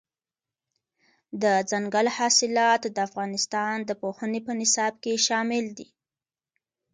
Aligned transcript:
دځنګل 1.41 2.07
حاصلات 2.17 2.81
د 2.95 2.97
افغانستان 3.07 3.75
د 3.83 3.91
پوهنې 4.01 4.39
په 4.47 4.51
نصاب 4.59 4.93
کې 5.03 5.23
شامل 5.27 5.65
دي. 5.77 5.87